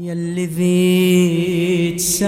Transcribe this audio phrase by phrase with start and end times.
[0.00, 2.26] يلي ذي تسافر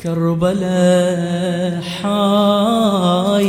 [0.00, 3.40] كربلاء حاير.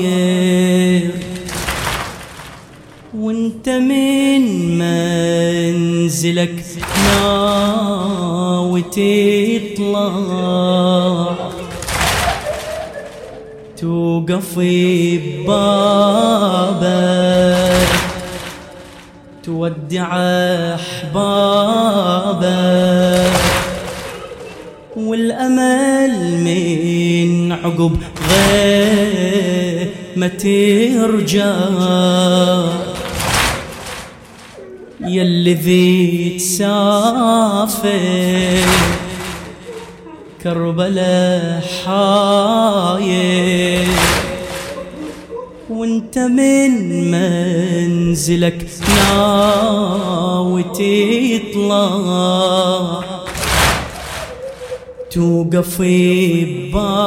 [3.18, 6.63] وانت من منزلك
[7.03, 10.01] ناوي تطلع.
[13.78, 14.60] توقف
[15.38, 15.62] ببابك.
[19.62, 20.10] تودع
[20.76, 22.46] احبابك
[24.98, 26.14] والأمل
[26.46, 27.98] من عقب
[28.30, 31.54] غير ما ترجع.
[35.02, 37.90] يلي ذي تسافر
[40.44, 43.88] كربلاء حاير.
[45.72, 52.02] وانت من منزلك ناوي تطلع.
[55.12, 57.02] توقف ببابك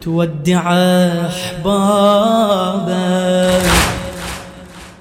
[0.00, 0.72] تودع
[1.26, 2.02] أحبابك.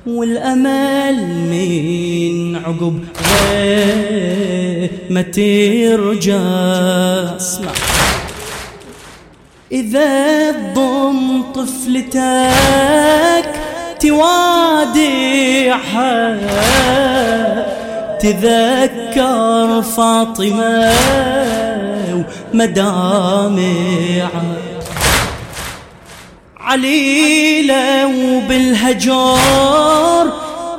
[0.07, 3.03] والأمل من عقب
[3.51, 6.39] غير ما ترجع.
[7.35, 7.90] اسمع.
[9.71, 12.11] إذا تضم طفلتك
[13.99, 15.51] توادعها
[18.19, 20.93] تذكر فاطمة
[22.53, 24.43] ومدامعها
[26.59, 29.37] عليلة وبالهجر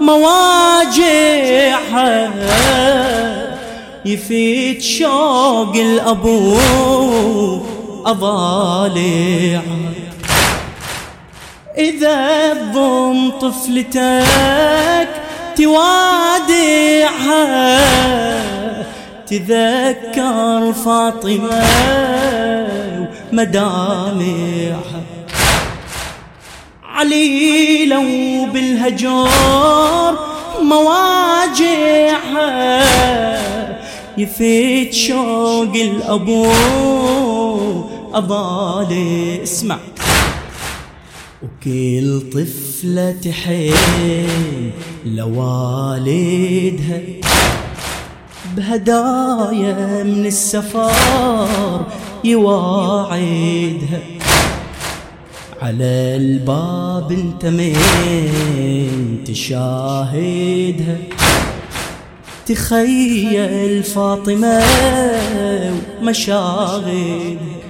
[0.01, 1.53] مواجعها
[4.05, 6.59] يفيد شوق الأبو
[8.06, 9.62] أضالع.
[11.78, 15.08] إذا تضم طفلتك
[15.56, 17.12] توادعها
[19.27, 21.67] تذكر فاطمة
[23.33, 25.02] ومدامعها.
[26.85, 28.07] علي لو
[28.52, 30.18] بالهجر
[30.62, 32.12] مواجعها
[34.18, 36.52] يفيد شوق الأبو
[38.14, 39.78] أضالي اسمع.
[41.42, 43.74] وكل طفلة تحن
[45.06, 47.00] لوالدها.
[48.56, 51.86] بهدايا من السفر
[52.24, 54.00] يواعدها.
[55.62, 57.77] على الباب انت من
[59.27, 60.96] تشاهدها.
[62.46, 64.62] تخيل فاطمة
[66.02, 67.61] ومشاغلها.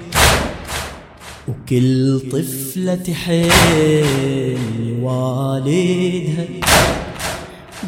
[1.62, 3.50] وكل طفلة تحن
[5.02, 6.44] والدها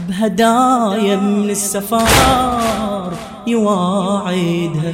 [0.09, 3.13] بهدايا من السفار
[3.47, 4.93] يواعدها.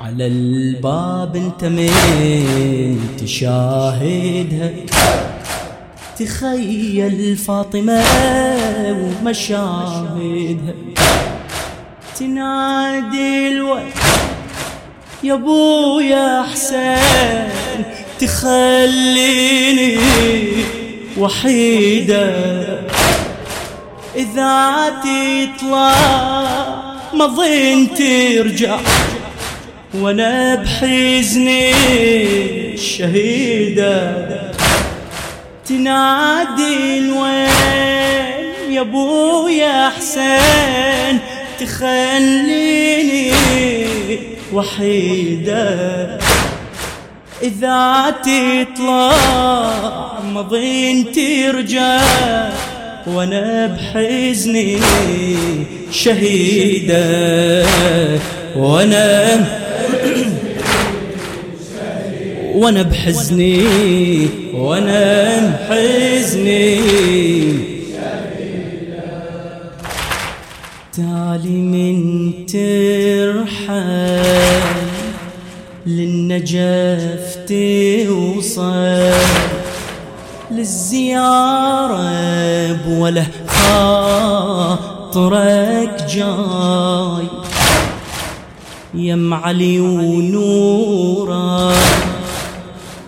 [0.00, 4.70] على الباب انت من تشاهدها.
[6.18, 8.02] تخيل فاطمة
[9.22, 10.74] ومشاهدها.
[12.18, 14.25] تنادي الوقت
[15.22, 17.84] يا أبويا حسين
[18.20, 19.98] تخليني
[21.18, 22.56] وحيدة.
[24.16, 25.94] إذا تطلع
[27.14, 28.78] مضين ترجع
[29.94, 31.72] وأنا بحزني
[32.74, 34.26] الشهيدة
[35.68, 41.18] تنادي الوين يا أبويا حسين
[41.60, 43.32] تخليني
[44.52, 46.18] وحيدة.
[47.42, 49.12] إذا تطلع
[50.34, 52.00] مضين ترجع
[53.06, 54.78] وأنا بحزني
[55.92, 57.66] شهيدة.
[58.56, 59.46] وأنا
[62.54, 63.66] وأنا بحزني
[64.54, 65.38] وأنا
[65.70, 66.80] بحزني.
[71.36, 73.76] تالي من ترحل
[75.86, 79.12] للنجف توصل
[80.50, 82.02] للزيارة
[82.72, 83.26] بوله
[84.28, 85.26] خاطرك
[86.14, 87.26] جاي.
[88.94, 91.74] يم علي ونوره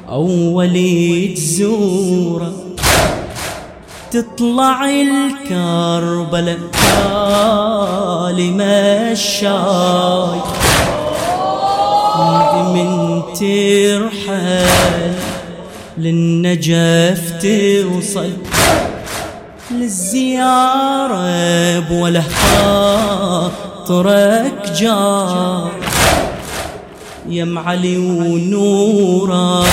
[0.09, 2.68] أولي تزوره.
[4.11, 10.41] تطلع الكربلة تالي مشاي
[12.75, 15.13] من ترحل
[15.99, 18.33] للنجف توصل.
[19.71, 21.29] للزيارة
[21.79, 22.25] بوله
[23.89, 25.71] خاطرك جار.
[27.29, 29.65] يم علي ونورا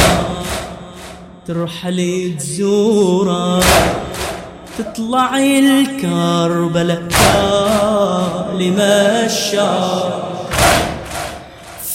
[1.47, 3.59] ترحل تزورا.
[4.77, 10.35] تطلع الكربلة كالمة الشار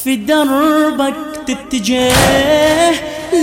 [0.05, 1.15] في دربك
[1.47, 2.12] تتجه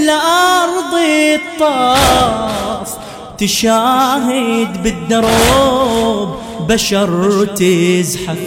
[0.05, 0.93] لأرض
[1.35, 2.97] الطاف
[3.37, 6.35] تشاهد بالدروب
[6.69, 8.37] بشر تزحف.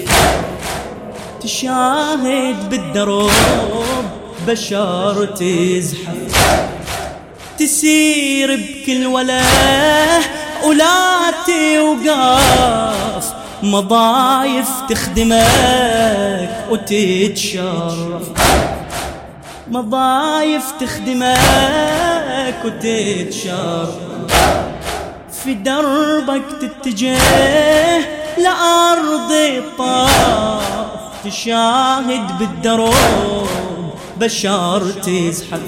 [1.43, 3.31] تشاهد بالدروب
[4.46, 6.60] بشر تزحف.
[7.58, 9.44] تسير بكل وله
[10.64, 18.22] ولا توقف مضايف تخدمك وتتشرف.
[19.70, 23.90] مضايف تخدمك وتتشرف.
[25.44, 27.18] في دربك تتجه
[28.38, 30.62] لأرض الطاف
[31.24, 33.48] تشاهد بالدروب
[34.16, 35.60] بشار تزحف.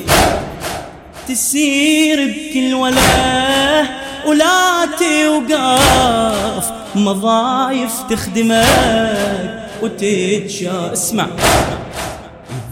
[1.28, 11.26] تسير بكل وله ولا توقف مضايف تخدمك وتتشا اسمع.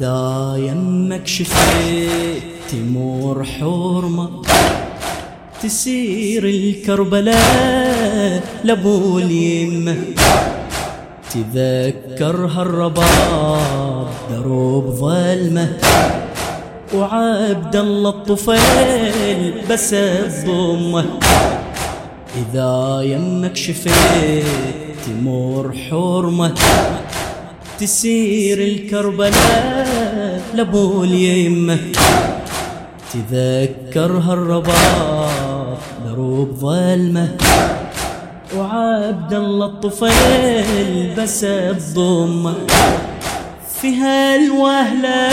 [0.00, 1.56] إذا يمك شفت
[2.70, 4.43] تمور حرمة
[5.62, 9.96] تسير الكربلاء لابو اليمة
[11.31, 15.76] تذكر هالرباب دروب ظلمه.
[16.95, 21.05] وعبد الله الطفيل بس بضمه
[22.37, 24.45] إذا يمك شفيت
[25.07, 26.55] تمر حرمة
[27.79, 31.79] تسير الكربلاء لابو اليمة.
[33.13, 37.29] تذكر هالرباط دروب ظلمة.
[38.57, 42.55] وعبد الله الطفيل بس بضمه
[43.81, 45.31] في هالوهلة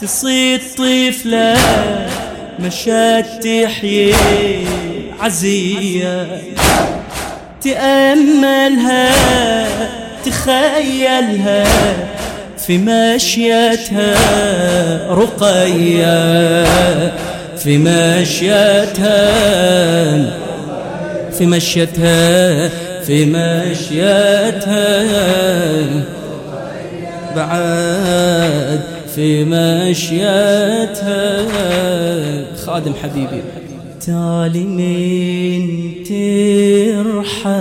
[0.00, 1.56] تصيد طفلة
[2.60, 4.14] مشات تحيي
[5.20, 6.26] عزية
[7.62, 9.12] تأملها
[10.26, 11.64] تخيلها
[12.66, 14.14] في مشيتها
[15.10, 16.66] رقية.
[17.56, 19.26] في مشيتها
[21.38, 22.68] في مشيتها
[23.06, 25.04] في مشيتها.
[27.36, 31.16] بعد في مشيتها.
[32.66, 33.42] خادم حبيبي.
[34.06, 35.64] تالي من
[37.04, 37.54] ترحل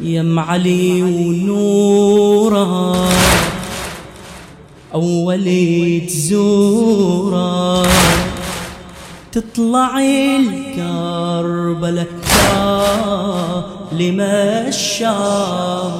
[0.07, 2.95] يم علي ونورا
[4.95, 7.83] أولي تزورا
[9.33, 9.99] تطلع
[10.39, 12.07] الكربلة
[13.93, 15.93] لما الشام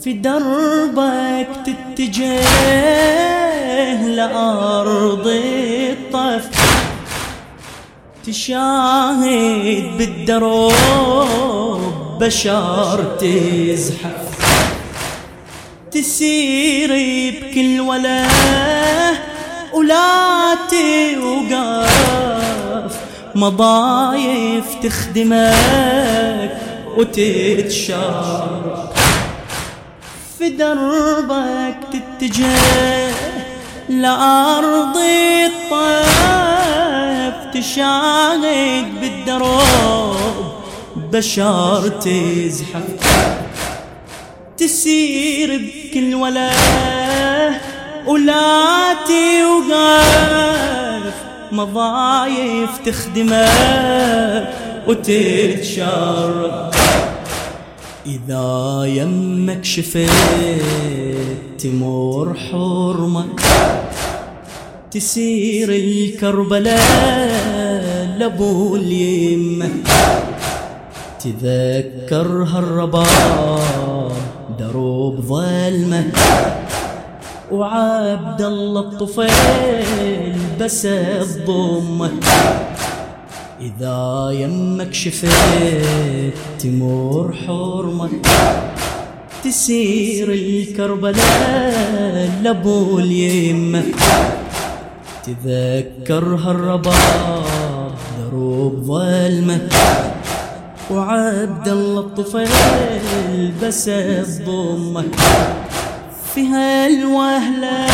[0.00, 2.44] في دربك تتجه
[4.06, 6.57] لأرض الطف.
[8.28, 10.72] تشاهد بالدروب
[12.20, 14.28] بشار تزحف.
[15.90, 16.90] تسير
[17.42, 18.26] بكل ولا
[19.74, 21.96] ولا توقف
[23.34, 26.58] مضايف تخدمك
[26.96, 28.88] وتتشار
[30.38, 33.12] في دربك تتجه
[33.88, 34.96] لأرض
[37.28, 40.16] الطيف تشاهد بالدروب
[41.12, 42.82] بشار تزحف.
[44.56, 46.50] تسير بكل ولا
[48.06, 50.34] ولا توقف
[51.52, 54.48] مضايف تخدمك
[54.86, 56.78] وتتشرف.
[58.06, 60.08] إذا يمك شفت
[61.58, 63.26] تمر حرمة
[64.90, 66.78] تسير الكربلاء
[68.18, 69.68] لابو اليمة
[71.20, 74.12] تذكر هالرباب
[74.58, 76.04] دروب ظلمة.
[77.52, 82.10] وعبد الله الطفيل بس الضمة.
[83.60, 88.08] إذا يمك شفت تمر حرمة.
[89.44, 91.74] تسير الكربلاء
[92.42, 93.82] لابو اليمة
[95.28, 99.68] تذكر هالرباب دروب ظلمة.
[100.90, 105.04] وعبد الله الطفيل بس الضمة.
[106.34, 107.86] في هالوهلة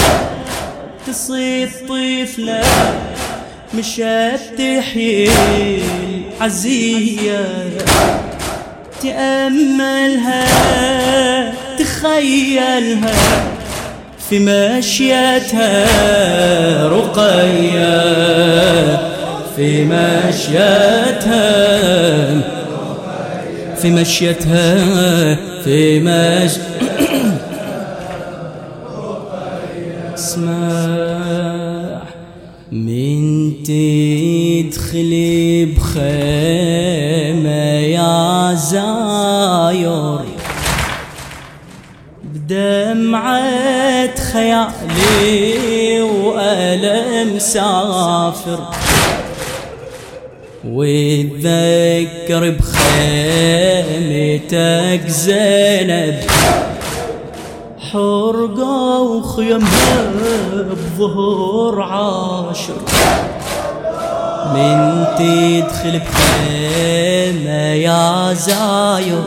[1.06, 2.62] تصيد طفلة
[3.74, 5.30] مشات تحيي
[6.40, 7.68] عزية
[9.02, 10.44] تأملها
[11.78, 13.53] تخيلها.
[14.30, 15.86] في مشيتها
[16.88, 18.04] رقية
[19.56, 21.44] في مشيتها
[23.76, 24.74] في مشيتها
[25.64, 26.52] في مش
[30.14, 30.73] اسمع.
[44.34, 48.58] خيالي وألم سافر
[50.68, 52.50] واتذكر
[53.84, 56.14] بخيمتك زينب
[57.92, 60.10] حرقة وخيمها
[60.54, 62.80] بظهور عاشر
[64.54, 69.22] من تدخل بخيمة يا زاير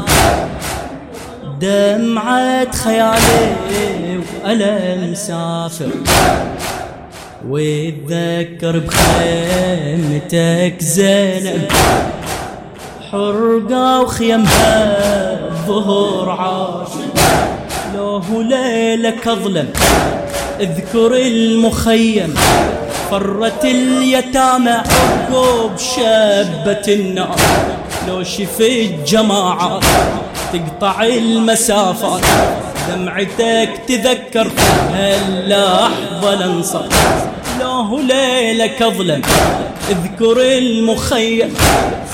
[1.62, 3.97] دمعة خيالي
[4.44, 5.90] وألم سافر
[7.50, 11.72] واتذكر بخيمتك زينب.
[13.12, 17.08] حرقة وخيمها ظهور عاشر
[17.96, 19.70] لو ليلك أظلم
[20.60, 22.36] اذكر المخيم.
[23.12, 27.36] فرت اليتامى عقب شابة النار
[28.08, 29.84] لو شفت جماعات
[30.54, 32.22] تقطع المسافات.
[32.90, 34.52] دمعتك تذكر
[34.94, 36.86] هاللحظة الانصر
[37.62, 39.22] لو ليلك أظلم
[39.90, 41.54] اذكر المخيم.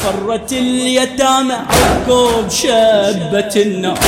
[0.04, 4.00] فرت اليتامى عقب شابة النار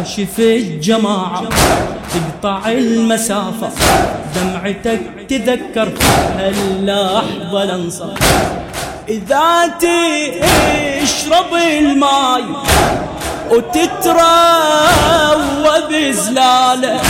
[0.00, 1.48] وشف الجماعة
[2.14, 3.70] تقطع المسافة.
[4.36, 5.88] دمعتك تذكر
[6.38, 8.18] هاللحظة الانصار
[9.08, 12.44] إذا تشرب الماي
[13.50, 14.20] وتتروى
[15.90, 17.00] بزلالة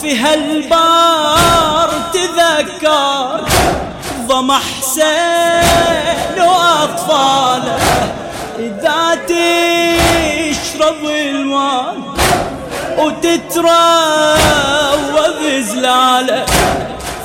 [0.00, 3.40] في هالبار تذكر
[4.26, 7.78] ضم حسين وأطفاله
[8.58, 11.94] إذا تشرب الماء
[12.98, 14.36] وتتروى
[15.42, 16.44] بزلالة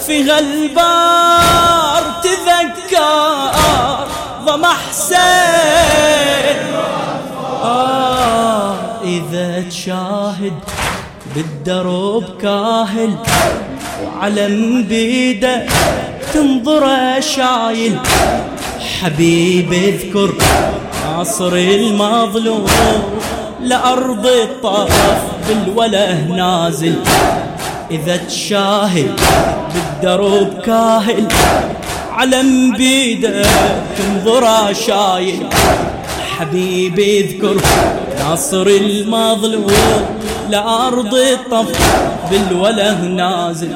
[0.06, 4.06] في هالبار تذكر
[4.46, 6.21] ضم حسين
[9.82, 10.54] إذا تشاهد
[11.36, 13.16] بالدرب كاهل
[14.06, 15.66] وعلم بيده
[16.34, 16.88] تنظر
[17.22, 18.00] شايل.
[19.02, 20.34] حبيب اذكر
[21.18, 22.66] عصر المظلوم
[23.62, 26.96] لأرض الطرف بالوله نازل.
[27.92, 29.20] إذا تشاهد
[29.74, 31.28] بالدرب كاهل
[32.12, 33.46] علم بيده
[33.98, 35.48] تنظر شايل.
[36.38, 37.62] حبيبي اذكر
[38.22, 41.80] ناصر المظلوم لأرض الطف
[42.30, 43.76] بالوله نازل.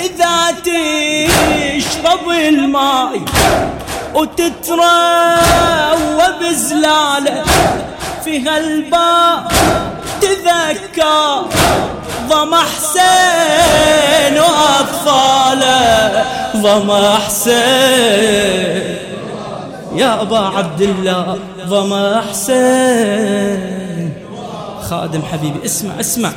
[0.00, 3.20] إذا تشرب الماء
[4.14, 5.38] وتتروى
[6.40, 7.42] بزلالة
[8.24, 9.48] في هالباء
[10.20, 11.44] تذكر
[12.28, 16.24] ضم حسين وأطفاله
[16.56, 16.90] ضم
[17.26, 18.98] حسين
[19.94, 24.12] يا أبا عبد الله ضم حسين.
[24.82, 26.32] خادم حبيبي اسمع اسمع.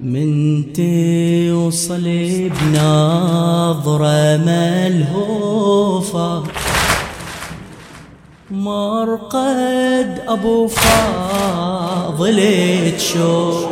[0.00, 2.04] من توصل
[2.60, 6.42] بنظرة ملهوفة
[8.50, 12.38] مرقد أبو فاضل
[12.98, 13.66] تشوف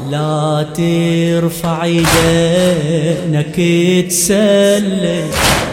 [0.00, 3.56] لا ترفع يدينك
[4.10, 5.30] تسلم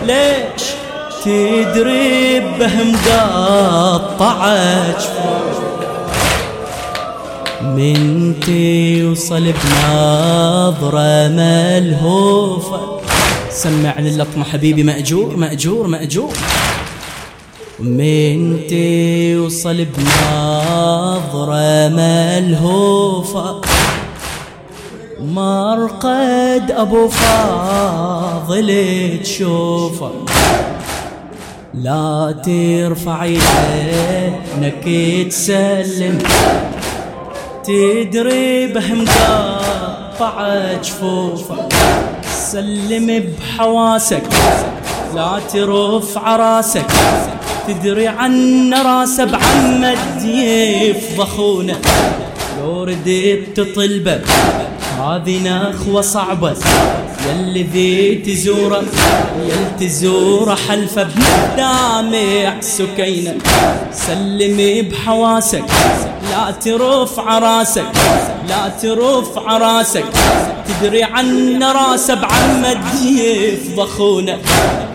[0.08, 0.64] ليش
[1.26, 5.04] تدري بهم قطعت
[7.62, 13.00] من توصل بنظرة ملهوفة.
[13.50, 16.34] سمعني اللطمة حبيبي مأجور مأجور مأجور.
[17.80, 23.62] من توصل بنظرة ملهوفة.
[25.26, 28.70] مرقد أبو فاضل
[29.24, 30.12] تشوفه
[31.74, 34.86] لا ترفع عينك
[35.30, 36.18] تسلم.
[37.64, 41.74] تدري بهم قاطع جفوفك
[42.24, 44.24] سلم بحواسك
[45.16, 46.86] لا ترفع راسك.
[47.68, 51.78] تدري عن راسه بعمد يفضخونه.
[52.60, 54.22] لو ردت تطلبه
[55.00, 56.56] هذه نخوة صعبة.
[57.30, 58.84] يلي ذي تزوره
[59.46, 63.36] يل تزوره حلفة بمدامع سكينة.
[63.94, 65.64] سلمي بحواسك
[66.32, 67.86] لا ترفع راسك
[68.50, 70.06] لا ترفع راسك
[70.68, 74.38] تدري عن راسه بعمد يفضخونه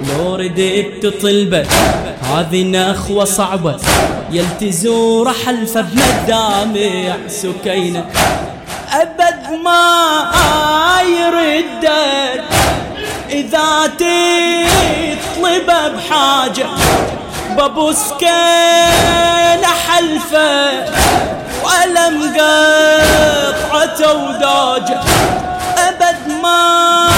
[0.08, 1.66] لو ردت تطلبه
[2.34, 3.76] هذه نخوة صعبة.
[4.32, 8.04] يلتزور حلفة بمدامع سكينة.
[8.92, 12.44] أبد ما يردد.
[13.30, 16.66] إذا تطلب بحاجة
[17.50, 20.84] ببوس كان حلفة
[21.64, 22.34] وألم
[23.72, 25.00] قطعة وداجة.
[25.88, 27.10] أبد ما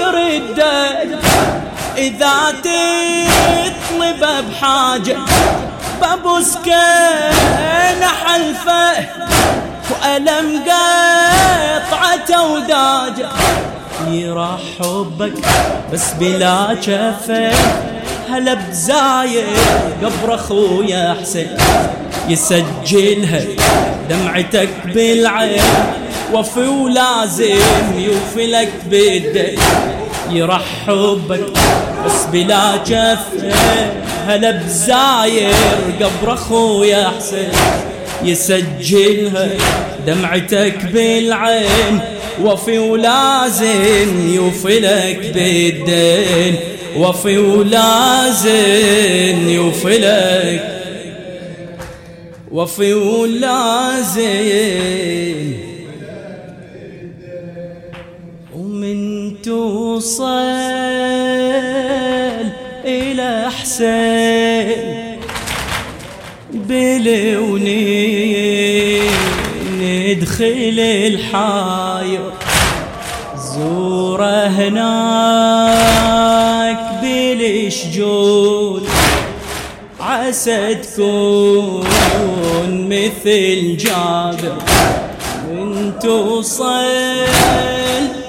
[0.00, 1.18] يردد.
[1.96, 5.16] إذا تطلب بحاجة
[6.02, 9.06] ببوس كان حلفه
[10.08, 10.62] وألم
[11.90, 13.28] قطعة وداجة
[14.10, 15.32] يراح حبك
[15.92, 17.50] بس بلا جفة
[18.30, 19.44] هلا بزايد
[20.02, 21.56] قبر اخويا حسين
[22.28, 23.40] يسجلها
[24.10, 25.62] دمعتك بالعين.
[26.32, 27.58] وفي ولازم
[27.96, 29.58] يوفي لك بالدين
[30.30, 31.46] يرحبك
[32.06, 33.52] بس بلا جفة
[34.26, 35.52] هلا بزاير
[36.00, 37.48] قبر اخويا حسين
[38.24, 39.48] يسجلها
[40.06, 42.00] دمعتك بالعين
[42.42, 46.54] وفي ولازم يوفلك بالدين.
[46.96, 48.48] وفي ولازم
[49.48, 50.78] يوفلك
[52.50, 54.18] وفي ولازم.
[58.56, 60.24] ومن توصل
[62.84, 64.57] إلى حسين
[66.78, 67.90] بلوني
[69.80, 72.30] ندخل الحاير
[73.36, 75.98] زوره هناك
[77.02, 78.82] بالشجون
[80.00, 84.58] عسى تكون مثل جابر.
[85.50, 86.84] من توصل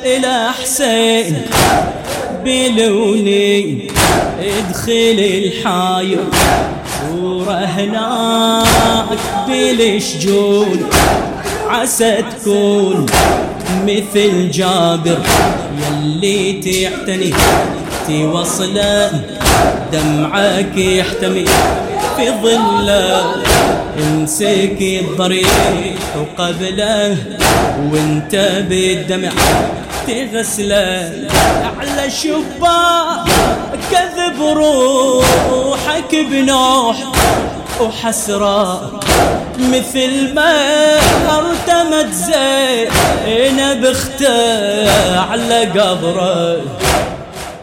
[0.05, 1.41] إلى حسين.
[2.45, 3.87] بلوني
[4.39, 6.25] ادخل الحاير
[7.29, 10.89] صورة هناك بالشجون
[11.69, 13.05] عسى تكون
[13.83, 15.19] مثل جابر
[15.77, 17.33] يلي تعتني
[18.07, 19.11] توصله
[19.91, 21.45] دمعك يحتمي
[22.17, 23.35] في ظله.
[23.99, 27.17] امسك الضريح وقبله
[27.91, 29.31] وانت بالدمع
[30.07, 31.29] تغسله.
[31.79, 33.29] على شباك
[33.91, 36.97] كذب روحك بنوح
[37.81, 38.91] وحسرة
[39.59, 40.53] مثل ما
[41.37, 46.61] أرتمت زينب اخته على قبره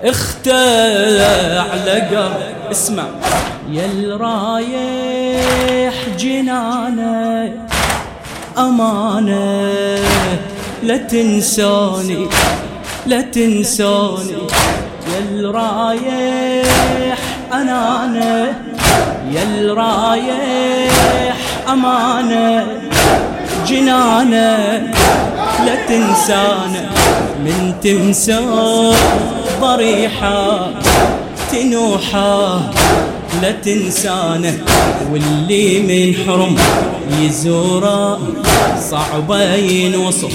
[0.05, 0.53] اخته
[1.61, 3.05] على قبر اسمع.
[3.71, 7.53] يا رايح جنانة
[8.59, 9.77] أمانة.
[10.83, 12.29] لا تنسوني
[13.07, 14.37] لا تنسوني
[15.17, 17.19] يا رايح
[17.53, 18.55] أنانة
[19.33, 21.37] يا رايح
[21.73, 22.67] أمانة
[23.67, 24.93] جنانة
[25.67, 26.91] لا تنسانا
[27.45, 28.41] من تنسى
[29.61, 30.71] ضريحة
[31.53, 32.61] تنوحة
[33.43, 34.53] لا تنسانا
[35.13, 36.57] واللي من حرم
[37.21, 38.19] يزوره
[38.91, 40.33] صعبة ينوصف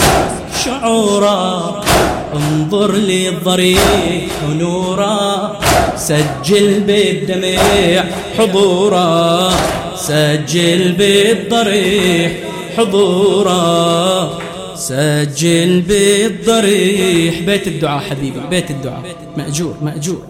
[0.66, 1.91] شعوره.
[2.36, 5.60] انظر للضريح ونوره
[5.96, 8.04] سجل بالدمع
[8.38, 9.52] حضوره
[9.96, 12.32] سجل بالضريح
[12.78, 14.42] حضوره
[14.76, 17.40] سجل بالضريح.
[17.40, 19.04] بيت الدعاء حبيبي بيت الدعاء.
[19.38, 20.26] مأجور مأجور.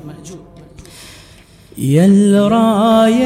[1.78, 3.22] يا الرايح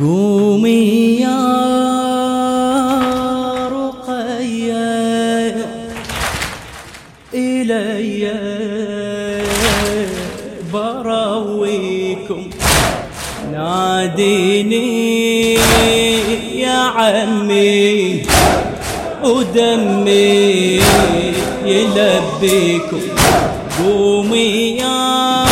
[0.00, 1.55] قومي يا
[11.16, 12.42] برويكم
[13.52, 14.84] ناديني
[16.60, 18.22] يا عمي
[19.24, 20.80] ودمي
[21.64, 23.00] يلبيكم.
[23.78, 25.46] قومي يا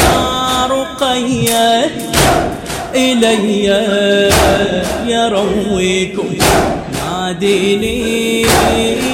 [0.66, 1.90] رقية
[2.94, 3.64] إلي
[5.06, 6.28] يرويكم.
[6.94, 8.42] ناديني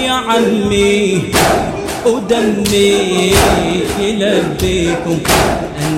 [0.06, 1.22] يا عمي
[2.06, 3.34] ودمي
[4.00, 5.18] يلبيكم.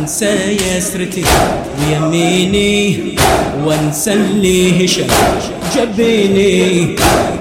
[0.03, 1.25] انسى يسرتي
[1.79, 2.99] ويميني
[3.65, 5.07] وانسى اللي هشم
[5.77, 6.97] جبيني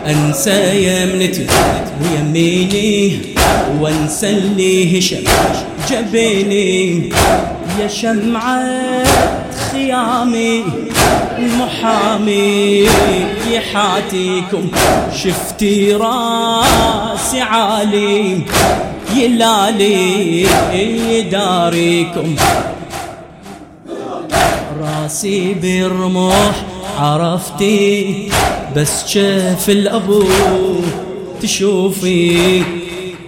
[0.08, 1.46] انسى يمنتي
[2.02, 3.20] ويميني
[3.80, 5.24] وانسى اللي هشم
[5.92, 7.10] جبيني
[7.82, 8.64] يا شمعة
[9.72, 10.64] خيامي
[11.40, 12.88] المحامي
[13.52, 14.72] يحاتيكم.
[15.24, 18.42] شفتي راسي عالي
[19.18, 20.46] يلالي
[21.18, 22.36] يداريكم
[24.82, 26.66] راسي بالرموح
[26.98, 28.30] عرفتي
[28.76, 30.24] بس شاف الأبو
[31.42, 32.64] تشوفي؟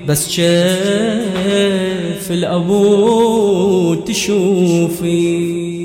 [0.07, 5.82] بس شاف الأبو تشوفي؟